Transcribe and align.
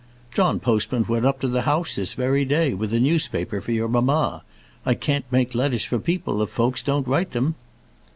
"John 0.33 0.59
Postman 0.59 1.05
went 1.07 1.27
up 1.27 1.39
to 1.41 1.47
the 1.47 1.61
house 1.61 1.95
this 1.95 2.15
very 2.15 2.43
day, 2.43 2.73
with 2.73 2.91
a 2.91 2.99
newspaper 2.99 3.61
for 3.61 3.71
your 3.71 3.87
mamma. 3.87 4.41
I 4.83 4.95
can't 4.95 5.25
make 5.31 5.53
letters 5.53 5.85
for 5.85 5.99
people 5.99 6.41
if 6.41 6.49
folks 6.49 6.81
don't 6.81 7.07
write 7.07 7.33
them.". 7.33 7.53